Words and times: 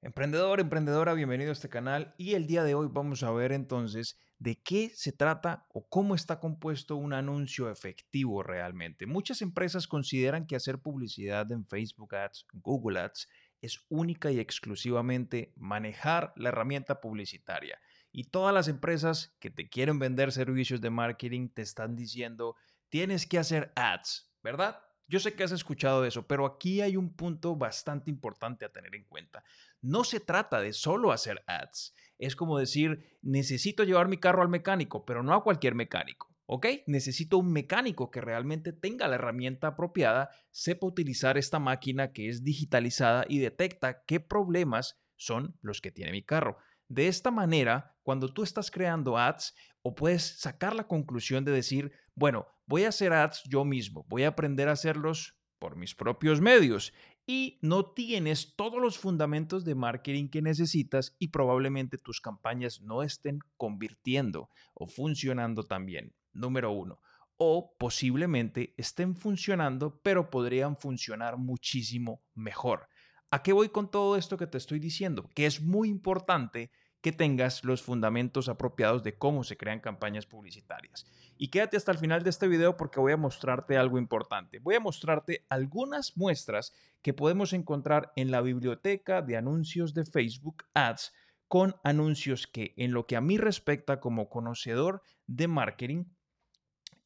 Emprendedor, 0.00 0.60
emprendedora, 0.60 1.12
bienvenido 1.12 1.50
a 1.50 1.54
este 1.54 1.68
canal 1.68 2.14
y 2.16 2.34
el 2.34 2.46
día 2.46 2.62
de 2.62 2.76
hoy 2.76 2.86
vamos 2.88 3.24
a 3.24 3.32
ver 3.32 3.50
entonces 3.50 4.16
de 4.38 4.62
qué 4.62 4.92
se 4.94 5.10
trata 5.10 5.66
o 5.70 5.88
cómo 5.88 6.14
está 6.14 6.38
compuesto 6.38 6.94
un 6.94 7.12
anuncio 7.12 7.68
efectivo 7.68 8.44
realmente. 8.44 9.06
Muchas 9.06 9.42
empresas 9.42 9.88
consideran 9.88 10.46
que 10.46 10.54
hacer 10.54 10.78
publicidad 10.78 11.50
en 11.50 11.66
Facebook 11.66 12.14
Ads, 12.14 12.46
Google 12.52 13.00
Ads, 13.00 13.28
es 13.60 13.84
única 13.88 14.30
y 14.30 14.38
exclusivamente 14.38 15.52
manejar 15.56 16.32
la 16.36 16.50
herramienta 16.50 17.00
publicitaria. 17.00 17.80
Y 18.12 18.30
todas 18.30 18.54
las 18.54 18.68
empresas 18.68 19.36
que 19.40 19.50
te 19.50 19.68
quieren 19.68 19.98
vender 19.98 20.30
servicios 20.30 20.80
de 20.80 20.90
marketing 20.90 21.48
te 21.48 21.62
están 21.62 21.96
diciendo, 21.96 22.54
tienes 22.88 23.26
que 23.26 23.40
hacer 23.40 23.72
ads, 23.74 24.30
¿verdad? 24.44 24.78
Yo 25.10 25.18
sé 25.20 25.32
que 25.32 25.42
has 25.42 25.52
escuchado 25.52 26.04
eso, 26.04 26.26
pero 26.26 26.44
aquí 26.44 26.82
hay 26.82 26.94
un 26.94 27.16
punto 27.16 27.56
bastante 27.56 28.10
importante 28.10 28.66
a 28.66 28.68
tener 28.68 28.94
en 28.94 29.04
cuenta. 29.04 29.42
No 29.80 30.04
se 30.04 30.20
trata 30.20 30.60
de 30.60 30.72
solo 30.72 31.12
hacer 31.12 31.42
ads. 31.46 31.94
Es 32.18 32.34
como 32.34 32.58
decir, 32.58 33.18
necesito 33.22 33.84
llevar 33.84 34.08
mi 34.08 34.18
carro 34.18 34.42
al 34.42 34.48
mecánico, 34.48 35.04
pero 35.04 35.22
no 35.22 35.34
a 35.34 35.42
cualquier 35.42 35.74
mecánico. 35.74 36.34
¿Ok? 36.46 36.66
Necesito 36.86 37.36
un 37.38 37.52
mecánico 37.52 38.10
que 38.10 38.22
realmente 38.22 38.72
tenga 38.72 39.06
la 39.06 39.16
herramienta 39.16 39.68
apropiada, 39.68 40.30
sepa 40.50 40.86
utilizar 40.86 41.36
esta 41.36 41.58
máquina 41.58 42.12
que 42.12 42.28
es 42.28 42.42
digitalizada 42.42 43.26
y 43.28 43.38
detecta 43.38 44.02
qué 44.06 44.18
problemas 44.18 44.98
son 45.16 45.58
los 45.60 45.82
que 45.82 45.90
tiene 45.90 46.10
mi 46.10 46.22
carro. 46.22 46.56
De 46.88 47.06
esta 47.06 47.30
manera, 47.30 47.94
cuando 48.02 48.32
tú 48.32 48.42
estás 48.42 48.70
creando 48.70 49.18
ads, 49.18 49.54
o 49.82 49.94
puedes 49.94 50.40
sacar 50.40 50.74
la 50.74 50.86
conclusión 50.86 51.44
de 51.44 51.52
decir, 51.52 51.92
bueno, 52.14 52.46
voy 52.66 52.84
a 52.84 52.88
hacer 52.88 53.12
ads 53.12 53.42
yo 53.44 53.64
mismo, 53.64 54.06
voy 54.08 54.24
a 54.24 54.28
aprender 54.28 54.68
a 54.68 54.72
hacerlos 54.72 55.38
por 55.58 55.76
mis 55.76 55.94
propios 55.94 56.40
medios 56.40 56.92
y 57.30 57.58
no 57.60 57.84
tienes 57.84 58.56
todos 58.56 58.80
los 58.80 58.96
fundamentos 58.96 59.66
de 59.66 59.74
marketing 59.74 60.30
que 60.30 60.40
necesitas 60.40 61.14
y 61.18 61.28
probablemente 61.28 61.98
tus 61.98 62.22
campañas 62.22 62.80
no 62.80 63.02
estén 63.02 63.40
convirtiendo 63.58 64.48
o 64.72 64.86
funcionando 64.86 65.62
tan 65.62 65.84
bien. 65.84 66.14
Número 66.32 66.72
uno. 66.72 67.02
O 67.36 67.76
posiblemente 67.78 68.72
estén 68.78 69.14
funcionando, 69.14 70.00
pero 70.02 70.30
podrían 70.30 70.78
funcionar 70.78 71.36
muchísimo 71.36 72.22
mejor. 72.34 72.88
¿A 73.30 73.42
qué 73.42 73.52
voy 73.52 73.68
con 73.68 73.90
todo 73.90 74.16
esto 74.16 74.38
que 74.38 74.46
te 74.46 74.56
estoy 74.56 74.78
diciendo? 74.78 75.28
Que 75.34 75.44
es 75.44 75.60
muy 75.60 75.90
importante 75.90 76.70
que 77.02 77.12
tengas 77.12 77.62
los 77.62 77.82
fundamentos 77.82 78.48
apropiados 78.48 79.02
de 79.02 79.18
cómo 79.18 79.44
se 79.44 79.58
crean 79.58 79.80
campañas 79.80 80.24
publicitarias. 80.24 81.06
Y 81.40 81.48
quédate 81.48 81.76
hasta 81.76 81.92
el 81.92 81.98
final 81.98 82.24
de 82.24 82.30
este 82.30 82.48
video 82.48 82.76
porque 82.76 82.98
voy 82.98 83.12
a 83.12 83.16
mostrarte 83.16 83.76
algo 83.76 83.96
importante. 83.96 84.58
Voy 84.58 84.74
a 84.74 84.80
mostrarte 84.80 85.46
algunas 85.48 86.16
muestras 86.16 86.72
que 87.00 87.14
podemos 87.14 87.52
encontrar 87.52 88.12
en 88.16 88.32
la 88.32 88.40
biblioteca 88.40 89.22
de 89.22 89.36
anuncios 89.36 89.94
de 89.94 90.04
Facebook 90.04 90.64
Ads 90.74 91.12
con 91.46 91.76
anuncios 91.84 92.48
que 92.48 92.74
en 92.76 92.92
lo 92.92 93.06
que 93.06 93.14
a 93.14 93.20
mí 93.20 93.38
respecta 93.38 94.00
como 94.00 94.28
conocedor 94.28 95.02
de 95.28 95.46
marketing, 95.46 96.04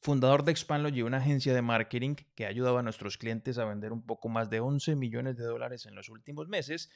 fundador 0.01 0.43
de 0.43 0.51
Expandlogy, 0.51 1.03
una 1.03 1.17
agencia 1.17 1.53
de 1.53 1.61
marketing 1.61 2.15
que 2.35 2.45
ha 2.45 2.49
ayudado 2.49 2.79
a 2.79 2.83
nuestros 2.83 3.17
clientes 3.17 3.59
a 3.59 3.65
vender 3.65 3.93
un 3.93 4.03
poco 4.03 4.29
más 4.29 4.49
de 4.49 4.59
11 4.59 4.95
millones 4.95 5.37
de 5.37 5.45
dólares 5.45 5.85
en 5.85 5.93
los 5.93 6.09
últimos 6.09 6.47
meses, 6.47 6.89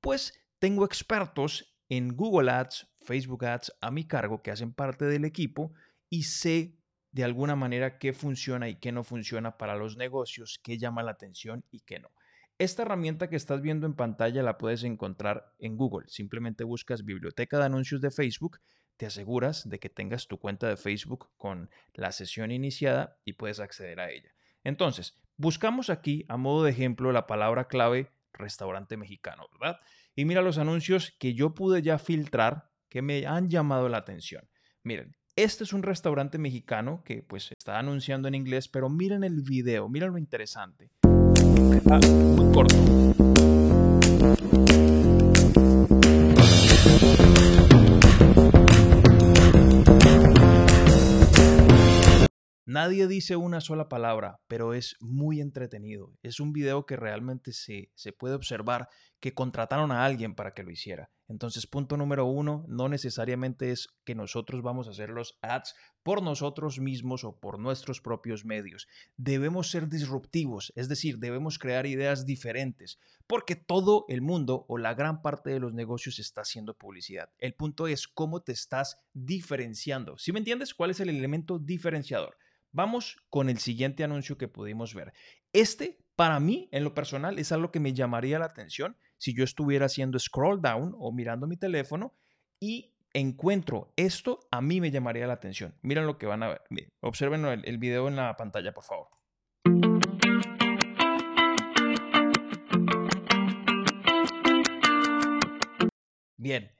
pues 0.00 0.38
tengo 0.58 0.84
expertos 0.84 1.74
en 1.88 2.14
Google 2.14 2.50
Ads, 2.50 2.86
Facebook 3.00 3.46
Ads 3.46 3.72
a 3.80 3.90
mi 3.90 4.06
cargo 4.06 4.42
que 4.42 4.50
hacen 4.50 4.72
parte 4.74 5.06
del 5.06 5.24
equipo 5.24 5.72
y 6.08 6.24
sé 6.24 6.78
de 7.12 7.24
alguna 7.24 7.56
manera 7.56 7.98
qué 7.98 8.12
funciona 8.12 8.68
y 8.68 8.76
qué 8.76 8.90
no 8.90 9.04
funciona 9.04 9.58
para 9.58 9.76
los 9.76 9.96
negocios, 9.96 10.58
qué 10.62 10.78
llama 10.78 11.02
la 11.02 11.12
atención 11.12 11.64
y 11.70 11.80
qué 11.80 12.00
no. 12.00 12.10
Esta 12.58 12.82
herramienta 12.82 13.28
que 13.28 13.36
estás 13.36 13.60
viendo 13.60 13.86
en 13.86 13.94
pantalla 13.94 14.42
la 14.42 14.58
puedes 14.58 14.84
encontrar 14.84 15.52
en 15.58 15.76
Google. 15.76 16.08
Simplemente 16.08 16.64
buscas 16.64 17.04
biblioteca 17.04 17.58
de 17.58 17.64
anuncios 17.64 18.00
de 18.00 18.10
Facebook, 18.10 18.60
te 18.96 19.06
aseguras 19.06 19.68
de 19.68 19.78
que 19.78 19.88
tengas 19.88 20.26
tu 20.26 20.38
cuenta 20.38 20.68
de 20.68 20.76
Facebook 20.76 21.30
con 21.36 21.70
la 21.94 22.12
sesión 22.12 22.50
iniciada 22.50 23.18
y 23.24 23.34
puedes 23.34 23.60
acceder 23.60 24.00
a 24.00 24.10
ella. 24.10 24.32
Entonces, 24.64 25.20
buscamos 25.36 25.90
aquí 25.90 26.24
a 26.28 26.36
modo 26.36 26.64
de 26.64 26.70
ejemplo 26.70 27.12
la 27.12 27.26
palabra 27.26 27.68
clave 27.68 28.12
restaurante 28.32 28.96
mexicano, 28.96 29.48
¿verdad? 29.52 29.78
Y 30.14 30.24
mira 30.24 30.40
los 30.40 30.58
anuncios 30.58 31.16
que 31.18 31.34
yo 31.34 31.54
pude 31.54 31.82
ya 31.82 31.98
filtrar 31.98 32.70
que 32.88 33.02
me 33.02 33.26
han 33.26 33.48
llamado 33.48 33.88
la 33.88 33.98
atención. 33.98 34.48
Miren, 34.82 35.16
este 35.36 35.64
es 35.64 35.72
un 35.72 35.82
restaurante 35.82 36.38
mexicano 36.38 37.02
que 37.04 37.22
pues 37.22 37.52
está 37.52 37.78
anunciando 37.78 38.28
en 38.28 38.34
inglés, 38.34 38.68
pero 38.68 38.88
miren 38.90 39.24
el 39.24 39.42
video, 39.42 39.88
miren 39.88 40.12
lo 40.12 40.18
interesante. 40.18 40.90
Ah, 41.90 42.00
muy 42.06 42.52
corto. 42.52 42.76
Nadie 52.64 53.06
dice 53.06 53.36
una 53.36 53.60
sola 53.60 53.88
palabra, 53.88 54.40
pero 54.48 54.72
es 54.72 54.96
muy 55.00 55.40
entretenido. 55.40 56.14
Es 56.22 56.40
un 56.40 56.52
video 56.52 56.86
que 56.86 56.96
realmente 56.96 57.52
se, 57.52 57.90
se, 57.94 58.12
puede 58.12 58.34
observar 58.34 58.88
que 59.22 59.34
contrataron 59.34 59.92
a 59.92 60.04
alguien 60.04 60.34
para 60.34 60.52
que 60.52 60.64
lo 60.64 60.72
hiciera. 60.72 61.08
Entonces, 61.28 61.68
punto 61.68 61.96
número 61.96 62.26
uno, 62.26 62.64
no 62.66 62.88
necesariamente 62.88 63.70
es 63.70 63.88
que 64.04 64.16
nosotros 64.16 64.62
vamos 64.62 64.88
a 64.88 64.90
hacer 64.90 65.10
los 65.10 65.38
ads 65.42 65.76
por 66.02 66.22
nosotros 66.22 66.80
mismos 66.80 67.22
o 67.22 67.38
por 67.38 67.60
nuestros 67.60 68.00
propios 68.00 68.44
medios. 68.44 68.88
Debemos 69.16 69.70
ser 69.70 69.88
disruptivos, 69.88 70.72
es 70.74 70.88
decir, 70.88 71.18
debemos 71.18 71.60
crear 71.60 71.86
ideas 71.86 72.26
diferentes, 72.26 72.98
porque 73.28 73.54
todo 73.54 74.06
el 74.08 74.22
mundo 74.22 74.66
o 74.68 74.76
la 74.76 74.92
gran 74.94 75.22
parte 75.22 75.50
de 75.50 75.60
los 75.60 75.72
negocios 75.72 76.18
está 76.18 76.40
haciendo 76.40 76.76
publicidad. 76.76 77.30
El 77.38 77.54
punto 77.54 77.86
es 77.86 78.08
cómo 78.08 78.42
te 78.42 78.50
estás 78.50 78.98
diferenciando. 79.12 80.18
¿Sí 80.18 80.32
me 80.32 80.40
entiendes? 80.40 80.74
¿Cuál 80.74 80.90
es 80.90 80.98
el 80.98 81.08
elemento 81.08 81.60
diferenciador? 81.60 82.36
Vamos 82.72 83.18
con 83.30 83.48
el 83.48 83.58
siguiente 83.58 84.02
anuncio 84.02 84.36
que 84.36 84.48
pudimos 84.48 84.94
ver. 84.94 85.12
Este, 85.52 86.01
para 86.16 86.40
mí, 86.40 86.68
en 86.72 86.84
lo 86.84 86.94
personal, 86.94 87.38
es 87.38 87.52
algo 87.52 87.70
que 87.70 87.80
me 87.80 87.94
llamaría 87.94 88.38
la 88.38 88.44
atención 88.44 88.96
si 89.16 89.34
yo 89.34 89.44
estuviera 89.44 89.86
haciendo 89.86 90.18
scroll 90.18 90.60
down 90.60 90.94
o 90.98 91.12
mirando 91.12 91.46
mi 91.46 91.56
teléfono 91.56 92.14
y 92.60 92.94
encuentro 93.14 93.92
esto, 93.96 94.40
a 94.50 94.60
mí 94.60 94.80
me 94.80 94.90
llamaría 94.90 95.26
la 95.26 95.34
atención. 95.34 95.74
Miren 95.82 96.06
lo 96.06 96.18
que 96.18 96.26
van 96.26 96.42
a 96.42 96.48
ver. 96.48 96.62
observen 97.00 97.44
el, 97.44 97.64
el 97.64 97.78
video 97.78 98.08
en 98.08 98.16
la 98.16 98.36
pantalla, 98.36 98.72
por 98.72 98.84
favor. 98.84 99.08
Bien, 106.36 106.72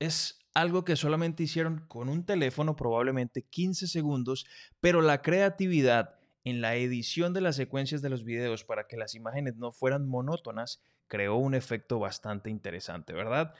es 0.00 0.38
algo 0.52 0.84
que 0.84 0.96
solamente 0.96 1.42
hicieron 1.42 1.86
con 1.86 2.08
un 2.08 2.24
teléfono, 2.24 2.76
probablemente 2.76 3.42
15 3.42 3.86
segundos, 3.86 4.46
pero 4.80 5.02
la 5.02 5.22
creatividad 5.22 6.15
en 6.46 6.60
la 6.60 6.76
edición 6.76 7.34
de 7.34 7.40
las 7.40 7.56
secuencias 7.56 8.02
de 8.02 8.08
los 8.08 8.22
videos 8.22 8.62
para 8.62 8.86
que 8.86 8.96
las 8.96 9.16
imágenes 9.16 9.56
no 9.56 9.72
fueran 9.72 10.06
monótonas 10.06 10.80
creó 11.08 11.34
un 11.34 11.54
efecto 11.54 11.98
bastante 11.98 12.50
interesante, 12.50 13.12
¿verdad? 13.12 13.52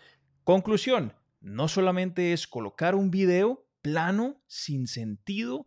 Conclusión, 0.44 1.12
no 1.40 1.66
solamente 1.66 2.32
es 2.32 2.46
colocar 2.46 2.94
un 2.94 3.10
video 3.10 3.66
plano, 3.82 4.40
sin 4.46 4.86
sentido, 4.86 5.66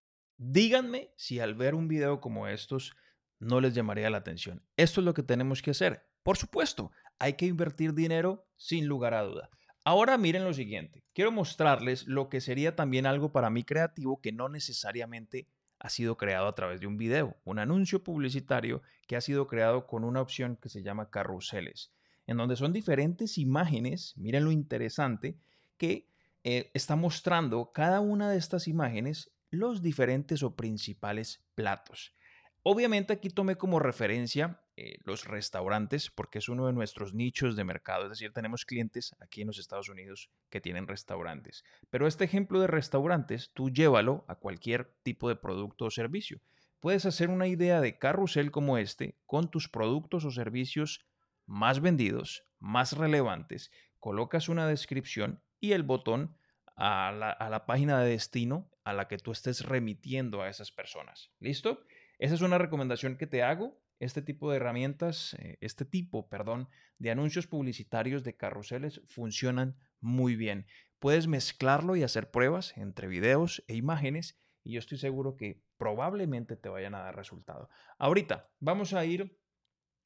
Díganme 0.51 1.11
si 1.15 1.41
al 1.41 1.55
ver 1.55 1.75
un 1.75 1.89
video 1.89 2.23
como 2.23 2.49
estos 2.49 2.97
no 3.39 3.61
les 3.61 3.75
llamaría 3.75 4.09
la 4.09 4.17
atención. 4.17 4.63
Esto 4.79 5.03
es 5.03 5.05
lo 5.05 5.13
que 5.13 5.23
tenemos 5.23 5.61
que 5.61 5.73
hacer. 5.73 6.07
Por 6.23 6.39
supuesto, 6.39 6.91
hay 7.19 7.35
que 7.35 7.45
invertir 7.45 7.93
dinero 7.93 8.47
sin 8.57 8.87
lugar 8.87 9.13
a 9.13 9.25
duda. 9.25 9.51
Ahora 9.85 10.17
miren 10.17 10.45
lo 10.45 10.55
siguiente. 10.55 11.05
Quiero 11.13 11.33
mostrarles 11.33 12.07
lo 12.07 12.31
que 12.31 12.41
sería 12.41 12.75
también 12.75 13.05
algo 13.05 13.31
para 13.31 13.51
mí 13.51 13.63
creativo 13.63 14.23
que 14.23 14.33
no 14.33 14.49
necesariamente 14.49 15.49
ha 15.81 15.91
sido 15.91 16.17
creado 16.17 16.49
a 16.49 16.55
través 16.55 16.81
de 16.81 16.87
un 16.87 16.97
video, 16.97 17.37
un 17.45 17.59
anuncio 17.59 18.03
publicitario 18.03 18.81
que 19.07 19.17
ha 19.17 19.21
sido 19.21 19.49
creado 19.49 19.87
con 19.87 20.03
una 20.03 20.23
opción 20.23 20.57
que 20.57 20.71
se 20.71 20.83
llama 20.83 21.11
carruseles. 21.11 21.93
en 22.27 22.39
donde 22.39 22.57
son 22.57 22.73
diferentes 22.73 23.37
imágenes, 23.37 24.15
miren 24.17 24.45
lo 24.45 24.51
interesante, 24.51 25.37
que 25.77 26.09
eh, 26.43 26.71
está 26.73 26.97
mostrando 26.97 27.71
cada 27.73 28.01
una 28.01 28.31
de 28.31 28.39
estas 28.39 28.67
imágenes 28.67 29.31
los 29.51 29.83
diferentes 29.83 30.43
o 30.43 30.55
principales 30.57 31.45
platos. 31.55 32.15
Obviamente 32.63 33.13
aquí 33.13 33.31
tomé 33.31 33.57
como 33.57 33.79
referencia 33.79 34.61
eh, 34.77 34.99
los 35.05 35.25
restaurantes 35.25 36.11
porque 36.11 36.39
es 36.39 36.49
uno 36.49 36.67
de 36.67 36.73
nuestros 36.73 37.15
nichos 37.15 37.57
de 37.57 37.65
mercado, 37.65 38.05
es 38.05 38.11
decir, 38.11 38.33
tenemos 38.33 38.65
clientes 38.65 39.17
aquí 39.21 39.41
en 39.41 39.47
los 39.47 39.59
Estados 39.59 39.89
Unidos 39.89 40.31
que 40.51 40.61
tienen 40.61 40.87
restaurantes. 40.87 41.65
Pero 41.89 42.07
este 42.07 42.25
ejemplo 42.25 42.61
de 42.61 42.67
restaurantes, 42.67 43.53
tú 43.55 43.71
llévalo 43.71 44.25
a 44.29 44.35
cualquier 44.35 44.93
tipo 45.03 45.29
de 45.29 45.37
producto 45.37 45.87
o 45.87 45.91
servicio. 45.91 46.41
Puedes 46.81 47.07
hacer 47.07 47.31
una 47.31 47.47
idea 47.47 47.81
de 47.81 47.99
carrusel 47.99 48.51
como 48.51 48.77
este 48.77 49.19
con 49.25 49.51
tus 49.51 49.69
productos 49.69 50.25
o 50.25 50.31
servicios 50.31 51.07
más 51.47 51.81
vendidos, 51.81 52.45
más 52.59 52.93
relevantes, 52.93 53.71
colocas 53.99 54.49
una 54.49 54.69
descripción 54.69 55.43
y 55.59 55.73
el 55.73 55.83
botón 55.85 56.37
a 56.77 57.13
la, 57.13 57.31
a 57.31 57.49
la 57.51 57.67
página 57.67 57.99
de 58.01 58.11
destino 58.11 58.71
a 58.89 58.95
la 58.95 59.07
que 59.07 59.19
tú 59.19 59.33
estés 59.33 59.67
remitiendo 59.67 60.41
a 60.41 60.49
esas 60.49 60.73
personas. 60.73 61.31
¿Listo? 61.41 61.85
Esa 62.19 62.35
es 62.35 62.41
una 62.41 62.57
recomendación 62.57 63.19
que 63.19 63.27
te 63.27 63.43
hago. 63.43 63.79
Este 64.01 64.23
tipo 64.23 64.51
de 64.51 64.57
herramientas, 64.57 65.35
eh, 65.35 65.59
este 65.61 65.85
tipo, 65.85 66.31
perdón, 66.31 66.71
de 66.99 67.11
anuncios 67.11 67.47
publicitarios 67.47 68.25
de 68.25 68.37
carruseles 68.37 69.03
funcionan 69.07 69.77
muy 70.01 70.37
bien. 70.37 70.67
Puedes 71.01 71.27
mezclarlo 71.27 71.97
y 71.97 72.03
hacer 72.03 72.31
pruebas 72.31 72.77
entre 72.79 73.09
videos 73.09 73.63
e 73.69 73.75
imágenes 73.75 74.41
y 74.65 74.73
yo 74.73 74.79
estoy 74.79 74.97
seguro 74.97 75.37
que 75.37 75.63
probablemente 75.77 76.57
te 76.57 76.71
vayan 76.71 76.95
a 76.95 77.01
dar 77.01 77.15
resultado. 77.15 77.69
Ahorita 77.99 78.51
vamos 78.59 78.95
a 78.95 79.05
ir 79.05 79.39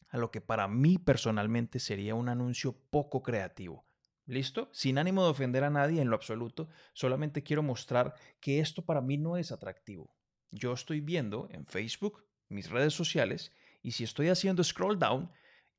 a 0.09 0.19
lo 0.19 0.33
que 0.33 0.41
para 0.41 0.67
mí 0.67 0.99
personalmente 0.99 1.79
sería 1.79 2.17
un 2.17 2.29
anuncio 2.29 2.77
poco 2.91 3.23
creativo. 3.23 3.87
¿Listo? 4.27 4.71
Sin 4.73 4.99
ánimo 4.99 5.25
de 5.25 5.31
ofender 5.31 5.65
a 5.65 5.71
nadie 5.71 6.01
en 6.01 6.11
lo 6.11 6.17
absoluto, 6.17 6.69
solamente 6.93 7.43
quiero 7.43 7.63
mostrar 7.63 8.15
que 8.41 8.61
esto 8.61 8.85
para 8.85 9.01
mí 9.01 9.19
no 9.19 9.37
es 9.37 9.53
atractivo 9.53 10.15
yo 10.53 10.73
estoy 10.73 11.01
viendo 11.01 11.49
en 11.51 11.67
Facebook, 11.67 12.25
mis 12.49 12.71
redes 12.71 12.95
sociales, 12.95 13.53
y 13.83 13.93
si 13.93 14.05
estoy 14.05 14.29
haciendo 14.29 14.63
scroll 14.63 14.99
down 14.99 15.33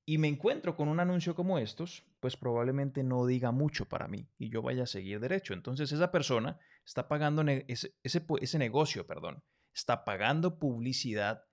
y 0.05 0.17
me 0.17 0.27
encuentro 0.27 0.75
con 0.75 0.89
un 0.89 0.99
anuncio 0.99 1.35
como 1.35 1.59
estos, 1.59 2.03
pues 2.19 2.35
probablemente 2.35 3.03
no 3.03 3.25
diga 3.25 3.51
mucho 3.51 3.87
para 3.87 4.07
mí 4.07 4.27
y 4.37 4.49
yo 4.49 4.61
vaya 4.61 4.83
a 4.83 4.87
seguir 4.87 5.21
derecho. 5.21 5.53
Entonces 5.53 5.91
esa 5.91 6.11
persona 6.11 6.59
está 6.83 7.07
pagando 7.07 7.43
ese, 7.67 7.95
ese, 8.03 8.57
negocio, 8.57 9.07
perdón, 9.07 9.43
está 9.73 10.03
pagando 10.03 10.59
publicidad, 10.59 11.45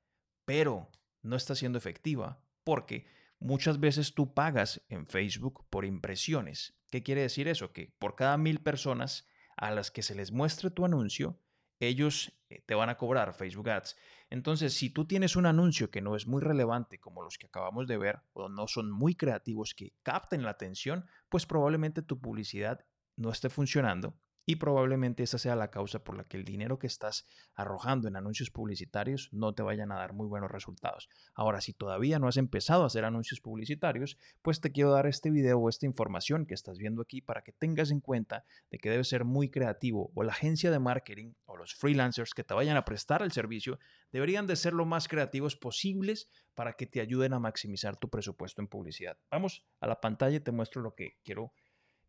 pero 0.44 0.90
no 1.22 1.36
está 1.36 1.54
siendo 1.54 1.78
efectiva 1.78 2.42
porque 2.64 3.06
muchas 3.38 3.78
veces 3.78 4.14
tú 4.14 4.34
pagas 4.34 4.82
en 4.88 5.06
Facebook 5.06 5.66
por 5.70 5.84
impresiones. 5.84 6.79
¿Qué 6.90 7.02
quiere 7.02 7.22
decir 7.22 7.48
eso? 7.48 7.72
Que 7.72 7.92
por 7.98 8.16
cada 8.16 8.36
mil 8.36 8.60
personas 8.60 9.26
a 9.56 9.70
las 9.70 9.90
que 9.90 10.02
se 10.02 10.14
les 10.14 10.32
muestre 10.32 10.70
tu 10.70 10.84
anuncio, 10.84 11.38
ellos 11.78 12.32
eh, 12.50 12.62
te 12.66 12.74
van 12.74 12.88
a 12.88 12.96
cobrar 12.96 13.32
Facebook 13.32 13.70
Ads. 13.70 13.96
Entonces, 14.28 14.74
si 14.74 14.90
tú 14.90 15.06
tienes 15.06 15.36
un 15.36 15.46
anuncio 15.46 15.90
que 15.90 16.00
no 16.00 16.14
es 16.16 16.26
muy 16.26 16.42
relevante, 16.42 16.98
como 16.98 17.22
los 17.22 17.38
que 17.38 17.46
acabamos 17.46 17.86
de 17.86 17.96
ver, 17.96 18.20
o 18.32 18.48
no 18.48 18.66
son 18.68 18.90
muy 18.90 19.14
creativos 19.14 19.74
que 19.74 19.94
capten 20.02 20.42
la 20.42 20.50
atención, 20.50 21.06
pues 21.28 21.46
probablemente 21.46 22.02
tu 22.02 22.20
publicidad 22.20 22.84
no 23.16 23.30
esté 23.30 23.48
funcionando 23.48 24.18
y 24.46 24.56
probablemente 24.56 25.22
esa 25.22 25.38
sea 25.38 25.56
la 25.56 25.70
causa 25.70 26.02
por 26.02 26.16
la 26.16 26.24
que 26.24 26.36
el 26.36 26.44
dinero 26.44 26.78
que 26.78 26.86
estás 26.86 27.26
arrojando 27.54 28.08
en 28.08 28.16
anuncios 28.16 28.50
publicitarios 28.50 29.28
no 29.32 29.54
te 29.54 29.62
vayan 29.62 29.92
a 29.92 29.96
dar 29.96 30.12
muy 30.12 30.26
buenos 30.26 30.50
resultados. 30.50 31.08
Ahora, 31.34 31.60
si 31.60 31.72
todavía 31.72 32.18
no 32.18 32.28
has 32.28 32.36
empezado 32.36 32.82
a 32.82 32.86
hacer 32.86 33.04
anuncios 33.04 33.40
publicitarios, 33.40 34.18
pues 34.42 34.60
te 34.60 34.72
quiero 34.72 34.90
dar 34.90 35.06
este 35.06 35.30
video 35.30 35.58
o 35.58 35.68
esta 35.68 35.86
información 35.86 36.46
que 36.46 36.54
estás 36.54 36.78
viendo 36.78 37.02
aquí 37.02 37.20
para 37.20 37.42
que 37.42 37.52
tengas 37.52 37.90
en 37.90 38.00
cuenta 38.00 38.44
de 38.70 38.78
que 38.78 38.90
debes 38.90 39.08
ser 39.08 39.24
muy 39.24 39.50
creativo 39.50 40.10
o 40.14 40.22
la 40.22 40.32
agencia 40.32 40.70
de 40.70 40.78
marketing 40.78 41.34
o 41.46 41.56
los 41.56 41.74
freelancers 41.74 42.34
que 42.34 42.44
te 42.44 42.54
vayan 42.54 42.76
a 42.76 42.84
prestar 42.84 43.22
el 43.22 43.32
servicio 43.32 43.78
deberían 44.12 44.46
de 44.46 44.56
ser 44.56 44.72
lo 44.72 44.84
más 44.84 45.08
creativos 45.08 45.56
posibles 45.56 46.28
para 46.54 46.74
que 46.74 46.86
te 46.86 47.00
ayuden 47.00 47.32
a 47.32 47.38
maximizar 47.38 47.96
tu 47.96 48.08
presupuesto 48.08 48.60
en 48.60 48.68
publicidad. 48.68 49.16
Vamos 49.30 49.64
a 49.80 49.86
la 49.86 50.00
pantalla 50.00 50.36
y 50.36 50.40
te 50.40 50.52
muestro 50.52 50.82
lo 50.82 50.94
que 50.94 51.18
quiero 51.24 51.52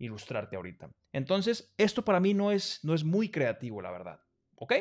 ilustrarte 0.01 0.55
ahorita. 0.55 0.89
Entonces, 1.13 1.73
esto 1.77 2.03
para 2.03 2.19
mí 2.19 2.33
no 2.33 2.51
es, 2.51 2.83
no 2.83 2.93
es 2.93 3.03
muy 3.03 3.29
creativo, 3.29 3.81
la 3.81 3.91
verdad. 3.91 4.21
¿Ok? 4.55 4.73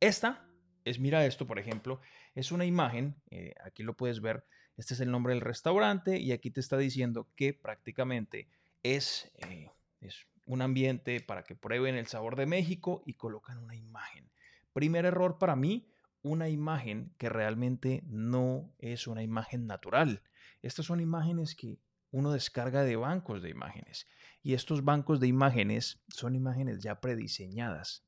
Esta 0.00 0.46
es, 0.84 0.98
mira 0.98 1.24
esto, 1.24 1.46
por 1.46 1.58
ejemplo, 1.58 2.00
es 2.34 2.50
una 2.50 2.64
imagen, 2.64 3.14
eh, 3.30 3.54
aquí 3.64 3.82
lo 3.82 3.96
puedes 3.96 4.20
ver, 4.20 4.44
este 4.76 4.94
es 4.94 5.00
el 5.00 5.10
nombre 5.10 5.34
del 5.34 5.40
restaurante 5.40 6.18
y 6.18 6.32
aquí 6.32 6.50
te 6.50 6.60
está 6.60 6.76
diciendo 6.76 7.28
que 7.36 7.52
prácticamente 7.52 8.48
es, 8.82 9.30
eh, 9.36 9.70
es 10.00 10.26
un 10.44 10.62
ambiente 10.62 11.20
para 11.20 11.44
que 11.44 11.54
prueben 11.54 11.94
el 11.94 12.08
sabor 12.08 12.34
de 12.36 12.46
México 12.46 13.02
y 13.06 13.14
colocan 13.14 13.58
una 13.58 13.76
imagen. 13.76 14.30
Primer 14.72 15.04
error 15.04 15.38
para 15.38 15.54
mí, 15.54 15.88
una 16.22 16.48
imagen 16.48 17.12
que 17.18 17.28
realmente 17.28 18.02
no 18.06 18.74
es 18.78 19.06
una 19.06 19.22
imagen 19.22 19.66
natural. 19.66 20.22
Estas 20.62 20.86
son 20.86 21.00
imágenes 21.00 21.54
que 21.54 21.78
uno 22.12 22.30
descarga 22.30 22.84
de 22.84 22.94
bancos 22.94 23.42
de 23.42 23.50
imágenes. 23.50 24.06
Y 24.42 24.54
estos 24.54 24.84
bancos 24.84 25.18
de 25.18 25.26
imágenes 25.26 26.04
son 26.08 26.36
imágenes 26.36 26.80
ya 26.80 27.00
prediseñadas. 27.00 28.06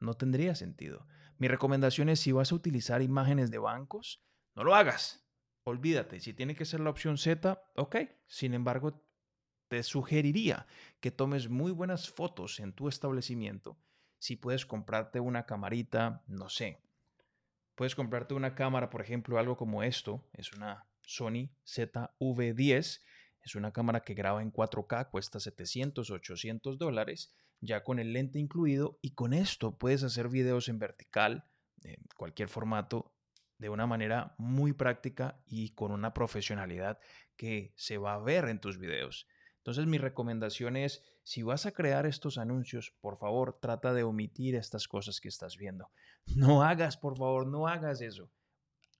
No 0.00 0.14
tendría 0.14 0.54
sentido. 0.54 1.06
Mi 1.36 1.48
recomendación 1.48 2.08
es 2.08 2.20
si 2.20 2.32
vas 2.32 2.52
a 2.52 2.54
utilizar 2.54 3.02
imágenes 3.02 3.50
de 3.50 3.58
bancos, 3.58 4.24
no 4.54 4.64
lo 4.64 4.74
hagas. 4.74 5.28
Olvídate, 5.64 6.20
si 6.20 6.32
tiene 6.32 6.54
que 6.54 6.64
ser 6.64 6.80
la 6.80 6.90
opción 6.90 7.18
Z, 7.18 7.60
ok. 7.74 7.96
Sin 8.26 8.54
embargo, 8.54 9.04
te 9.68 9.82
sugeriría 9.82 10.66
que 11.00 11.10
tomes 11.10 11.48
muy 11.48 11.72
buenas 11.72 12.08
fotos 12.08 12.60
en 12.60 12.72
tu 12.72 12.88
establecimiento. 12.88 13.78
Si 14.18 14.36
puedes 14.36 14.64
comprarte 14.64 15.20
una 15.20 15.44
camarita, 15.44 16.22
no 16.28 16.48
sé. 16.48 16.80
Puedes 17.74 17.96
comprarte 17.96 18.34
una 18.34 18.54
cámara, 18.54 18.90
por 18.90 19.00
ejemplo, 19.00 19.38
algo 19.38 19.56
como 19.56 19.82
esto. 19.82 20.28
Es 20.32 20.52
una 20.52 20.86
Sony 21.06 21.50
ZV10. 21.66 23.00
Es 23.42 23.54
una 23.54 23.72
cámara 23.72 24.00
que 24.00 24.14
graba 24.14 24.42
en 24.42 24.52
4K, 24.52 25.10
cuesta 25.10 25.38
700, 25.38 26.10
800 26.10 26.78
dólares, 26.78 27.34
ya 27.60 27.84
con 27.84 27.98
el 27.98 28.12
lente 28.12 28.38
incluido. 28.38 28.98
Y 29.02 29.14
con 29.14 29.32
esto 29.32 29.76
puedes 29.78 30.02
hacer 30.02 30.28
videos 30.28 30.68
en 30.68 30.78
vertical, 30.78 31.44
en 31.82 32.02
cualquier 32.16 32.48
formato, 32.48 33.14
de 33.58 33.68
una 33.68 33.86
manera 33.86 34.34
muy 34.38 34.72
práctica 34.72 35.42
y 35.46 35.74
con 35.74 35.92
una 35.92 36.12
profesionalidad 36.12 36.98
que 37.36 37.72
se 37.76 37.98
va 37.98 38.14
a 38.14 38.18
ver 38.18 38.48
en 38.48 38.60
tus 38.60 38.78
videos. 38.78 39.28
Entonces 39.58 39.86
mi 39.86 39.96
recomendación 39.96 40.76
es, 40.76 41.02
si 41.22 41.42
vas 41.42 41.64
a 41.64 41.72
crear 41.72 42.04
estos 42.04 42.36
anuncios, 42.36 42.94
por 43.00 43.16
favor, 43.16 43.58
trata 43.60 43.94
de 43.94 44.02
omitir 44.02 44.56
estas 44.56 44.88
cosas 44.88 45.20
que 45.20 45.28
estás 45.28 45.56
viendo. 45.56 45.90
No 46.36 46.62
hagas, 46.62 46.96
por 46.96 47.18
favor, 47.18 47.46
no 47.46 47.68
hagas 47.68 48.00
eso 48.00 48.30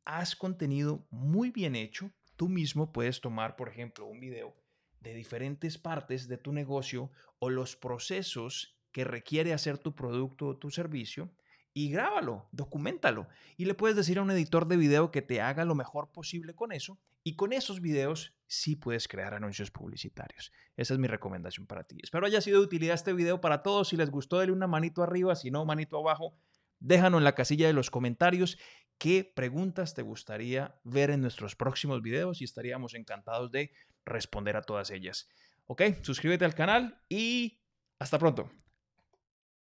haz 0.05 0.37
contenido 0.37 1.07
muy 1.11 1.51
bien 1.51 1.77
hecho. 1.77 2.11
Tú 2.37 2.49
mismo 2.49 2.93
puedes 2.93 3.21
tomar, 3.21 3.57
por 3.57 3.69
ejemplo, 3.69 4.07
un 4.07 4.21
video 4.21 4.55
de 5.01 5.15
diferentes 5.15 5.79
partes 5.79 6.29
de 6.29 6.39
tu 6.39 6.53
negocio 6.53 7.11
o 7.39 7.51
los 7.51 7.77
procesos 7.77 8.79
que 8.91 9.05
requiere 9.05 9.53
hacer 9.53 9.79
tu 9.79 9.95
producto 9.95 10.47
o 10.47 10.57
tu 10.57 10.71
servicio 10.71 11.31
y 11.77 11.91
grábalo, 11.91 12.49
documentalo. 12.53 13.27
Y 13.57 13.65
le 13.65 13.75
puedes 13.75 13.97
decir 13.97 14.19
a 14.19 14.23
un 14.23 14.31
editor 14.31 14.69
de 14.69 14.77
video 14.77 15.11
que 15.11 15.23
te 15.23 15.41
haga 15.41 15.65
lo 15.65 15.75
mejor 15.75 16.13
posible 16.13 16.55
con 16.55 16.71
eso. 16.71 16.99
Y 17.25 17.35
con 17.35 17.53
esos 17.53 17.81
videos 17.81 18.37
sí 18.47 18.77
puedes 18.77 19.09
crear 19.09 19.35
anuncios 19.35 19.73
publicitarios. 19.73 20.53
Esa 20.77 20.95
es 20.95 21.01
mi 21.01 21.09
recomendación 21.09 21.67
para 21.67 21.83
ti. 21.83 21.99
Espero 22.01 22.27
haya 22.27 22.41
sido 22.41 22.61
de 22.61 22.67
utilidad 22.67 22.95
este 22.95 23.13
video 23.13 23.41
para 23.41 23.63
todos. 23.63 23.89
Si 23.89 23.97
les 23.97 24.11
gustó, 24.11 24.39
denle 24.39 24.55
una 24.55 24.69
manito 24.69 25.03
arriba. 25.03 25.35
Si 25.35 25.51
no, 25.51 25.65
manito 25.65 25.99
abajo. 25.99 26.37
Déjalo 26.79 27.19
en 27.19 27.25
la 27.25 27.35
casilla 27.35 27.67
de 27.67 27.73
los 27.73 27.91
comentarios 27.91 28.57
qué 29.05 29.23
preguntas 29.23 29.93
te 29.93 30.01
gustaría 30.01 30.81
ver 30.83 31.11
en 31.11 31.21
nuestros 31.21 31.55
próximos 31.57 32.01
videos 32.01 32.41
y 32.41 32.45
estaríamos 32.45 32.95
encantados 32.95 33.53
de 33.53 33.71
responder 34.07 34.57
a 34.57 34.63
todas 34.63 34.91
ellas. 34.91 35.29
¿Ok? 35.67 35.83
Suscríbete 36.01 36.47
al 36.47 36.55
canal 36.55 37.03
y 37.11 37.61
hasta 37.99 38.19
pronto. 38.19 38.51